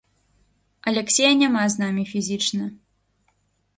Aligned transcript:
Аляксея 0.91 1.29
няма 1.41 1.63
з 1.75 1.85
намі 1.85 2.03
фізічна. 2.13 2.65